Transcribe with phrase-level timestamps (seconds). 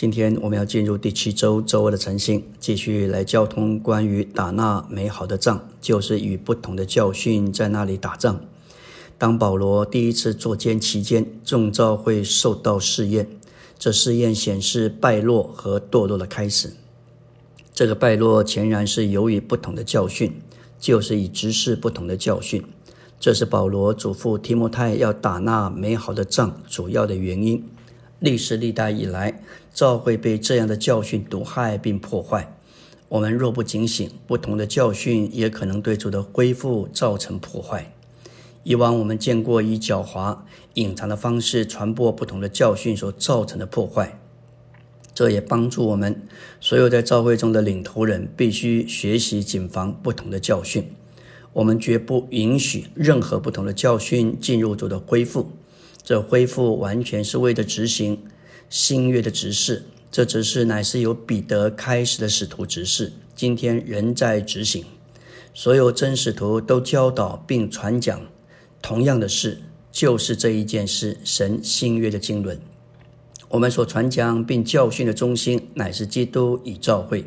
[0.00, 8.40] 今天我们要进入第七周周二的晨星，继续来交通关于打那美好的仗，就是与不同的教训在那里打仗。
[9.18, 13.28] 当保罗第一次坐监期间，众召会受到试验，
[13.78, 16.70] 这试验显示败落和堕落的开始。
[17.74, 20.32] 这个败落显然是由于不同的教训，
[20.78, 22.64] 就是以直视不同的教训。
[23.18, 27.62] 这是保罗嘱咐提摩太要打那美好的仗主要的原因。
[28.18, 29.42] 历史历代以来，
[29.72, 32.56] 教会被这样的教训毒害并破坏。
[33.08, 37.92] 我们若不警醒，不同的教训也可能对主的恢复造成破坏。
[38.62, 40.36] 以往我们见过以狡猾、
[40.74, 44.20] 隐藏的方式传播不同的教训所造成的破坏，
[45.14, 46.22] 这也帮助我们
[46.60, 50.84] 所有在教会中的领头人必须学习谨防不同的教训。
[51.52, 55.50] 我们绝不允许任何不同的教训进入主的恢复。
[56.02, 58.22] 这恢复完全是为了执行
[58.70, 64.84] 新约的执事，这执事乃是由彼得开始的使徒执事，今天仍在执行。
[65.52, 68.22] 所有真使徒都教导并传讲
[68.80, 72.60] 同样的事，就是这一件事：神新约的经纶。
[73.48, 77.24] 我们所传讲并教训的中心乃是基督与教会，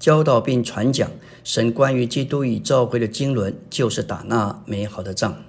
[0.00, 1.08] 教导并传讲
[1.44, 5.44] 神关于基督与教会的经纶，就是打那美好的仗。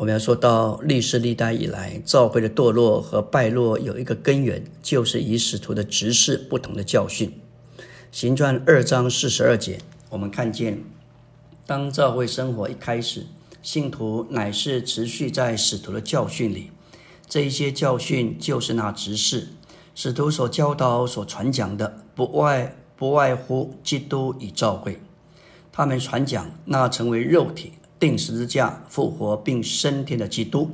[0.00, 7.30] 我们要说到历世历代以来，教会的堕落和败落有一个根源，就是以使徒的执事不同的教训。
[8.10, 9.78] 行传二章四十二节，
[10.08, 10.82] 我们看见，
[11.66, 13.26] 当教会生活一开始，
[13.60, 16.70] 信徒乃是持续在使徒的教训里。
[17.28, 19.48] 这一些教训就是那执事
[19.94, 24.98] 使徒所教导、所传讲的，不外不外乎基督与教会。
[25.70, 27.74] 他们传讲那成为肉体。
[28.00, 30.70] 定十字架复活并升天的基督，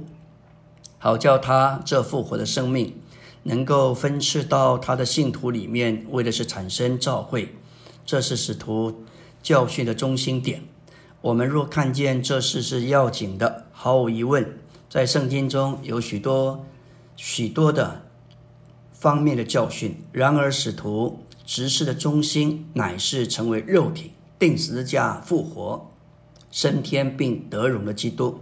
[0.96, 2.94] 好叫他这复活的生命
[3.42, 7.54] 能够分赐到他的信徒里面，为的是产生召会。
[8.04, 9.04] 这是使徒
[9.42, 10.62] 教训的中心点。
[11.20, 16.65] 我们若看见这事是要紧的，毫无疑问，在圣经中有许多
[17.16, 18.03] 许多的
[18.92, 20.00] 方面的教训。
[20.12, 25.91] 然而，使徒执事的中心乃是成为肉体，定十字架复活。
[26.56, 28.41] 升天并得荣的基督，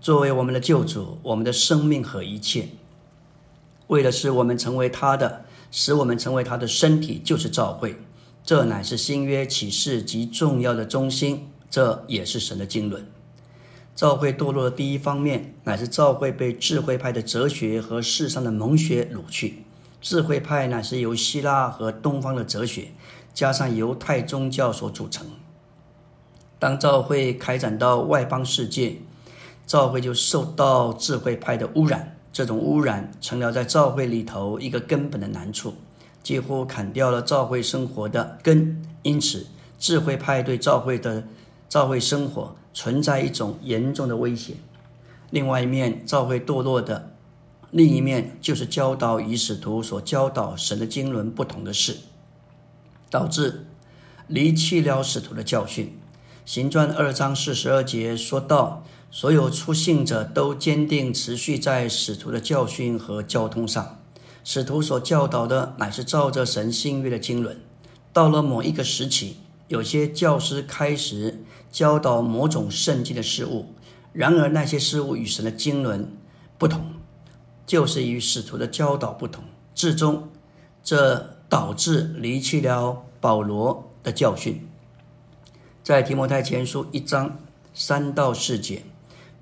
[0.00, 2.70] 作为我们的救主，我们的生命和一切，
[3.86, 7.94] 为的是我们成为他的，使我们成为他的身体，就是教会。
[8.42, 13.06] 这乃是新约启示极重要的中心，这也是神的经纶。
[13.94, 19.62] 教会堕落的第一方面，乃是教会被智慧派的哲学和世上的蒙学掳去。
[20.02, 22.88] 智慧派乃是由希腊和东方的哲学，
[23.32, 25.24] 加上犹太宗教所组成。
[26.58, 28.96] 当教会开展到外邦世界，
[29.66, 32.16] 教会就受到智慧派的污染。
[32.32, 35.74] 这种污染成了在教会里头一个根本的难处，
[36.20, 38.82] 几乎砍掉了教会生活的根。
[39.02, 39.46] 因此，
[39.78, 41.22] 智慧派对教会的
[41.68, 44.54] 教会生活存在一种严重的威胁。
[45.30, 47.12] 另外一面，教会堕落的
[47.70, 51.96] 另一面，就是教导与使徒所教导神的经纶不同的事，
[53.10, 53.66] 导致
[54.26, 55.96] 离弃了使徒的教训。
[56.44, 63.98] 行传二章四十二节说到，所有出信者都坚定持续在使徒的教训和交通上。
[64.44, 67.56] 使徒所教导的乃是照着神新约的经纶。
[68.12, 69.38] 到了某一个时期，
[69.68, 73.70] 有些教师开始教导某种圣经的事物，
[74.12, 76.12] 然而那些事物与神的经纶
[76.58, 76.84] 不同，
[77.64, 79.42] 就是与使徒的教导不同。
[79.74, 80.28] 至终，
[80.82, 84.68] 这导致离弃了保罗的教训。
[85.84, 87.36] 在提摩太前书一章
[87.74, 88.84] 三到四节，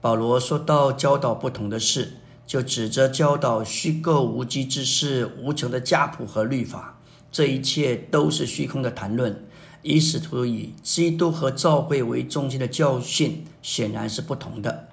[0.00, 2.14] 保罗说到教导不同的事，
[2.44, 6.98] 就指着教导虚构无稽之事、无穷的家谱和律法，
[7.30, 9.44] 这一切都是虚空的谈论。
[9.82, 14.88] 以使徒以基督和教会为中心的教训，显然是不同的。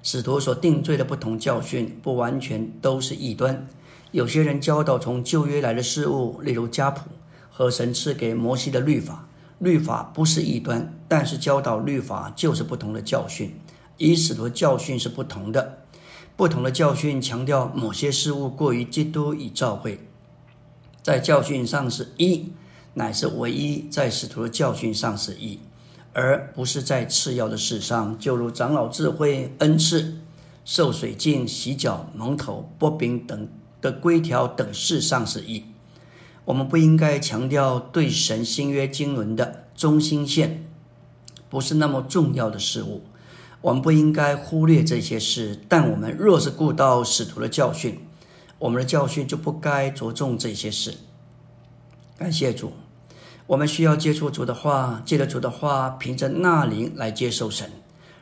[0.00, 3.66] 使徒所定罪的不同教训，不完全都是异端。
[4.12, 7.10] 有些人教导从旧约来的事物，例如家谱
[7.50, 9.26] 和神赐给摩西的律法。
[9.60, 13.54] 律法不是异端，但是教导律法就是不同的教训。
[13.98, 15.84] 以使徒教训是不同的，
[16.34, 20.00] 不同的教训强调某些事物过于基督与教会，
[21.02, 22.52] 在教训上是一，
[22.94, 25.60] 乃是唯一；在使徒的教训上是一，
[26.14, 30.16] 而不是在次要的事上，就如长老智慧、恩赐、
[30.64, 33.46] 受水浸、洗脚、蒙头、剥饼等
[33.82, 35.62] 的规条等事上是一。
[36.50, 40.66] 我们不应该强调对神新约经纶的中心线，
[41.48, 43.04] 不是那么重要的事物。
[43.60, 48.00] 我们不应该忽略这些事，但我们若是顾到使徒的教训，
[48.58, 50.94] 我们的教训就不该着重这些事。
[52.18, 52.72] 感谢主，
[53.46, 57.70] 我们需要接触主的话，借着主的话，凭着那灵来接受神，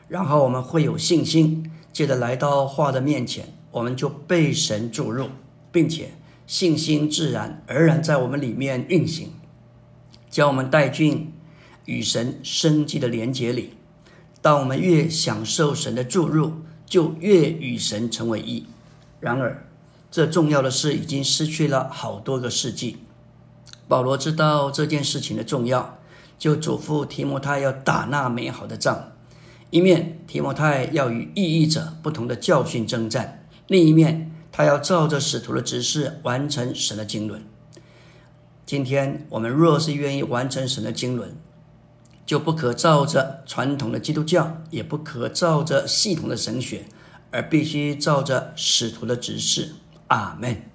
[0.06, 5.28] 然后我们会有信心，借着来到话的面前，我们就被神注入，
[5.72, 6.10] 并且
[6.48, 9.32] 信心自然而然在我们里面运行，
[10.30, 11.34] 将我们带进
[11.84, 13.74] 与神生机的连结里。
[14.40, 16.54] 当我们越享受神的注入，
[16.86, 18.64] 就越与神成为一。
[19.20, 19.68] 然而，
[20.10, 22.96] 这重要的事已经失去了好多个世纪。
[23.86, 25.98] 保罗知道这件事情的重要，
[26.38, 29.12] 就嘱咐提摩太要打那美好的仗。
[29.68, 37.40] 一面，提摩太要与异议者不同的教训征战；另一面，他要照着使徒的指示完成神的经纶。
[38.66, 41.28] 今天我们若是愿意完成神的经纶，
[42.26, 46.86] 就不可照着传统的基督教，也不可照着系统的神学，
[47.30, 49.74] 而必须照着使徒的指示。
[50.08, 50.67] 阿门。